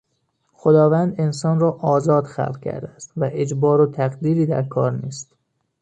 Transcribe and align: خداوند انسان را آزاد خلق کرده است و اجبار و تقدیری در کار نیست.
خداوند 0.53 1.15
انسان 1.21 1.59
را 1.59 1.71
آزاد 1.71 2.23
خلق 2.25 2.59
کرده 2.59 2.89
است 2.89 3.11
و 3.17 3.29
اجبار 3.31 3.81
و 3.81 3.87
تقدیری 3.91 4.45
در 4.45 4.63
کار 4.63 4.91
نیست. 4.91 5.31